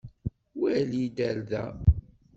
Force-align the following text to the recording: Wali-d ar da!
Wali-d 0.59 1.17
ar 1.29 1.37
da! 1.49 1.65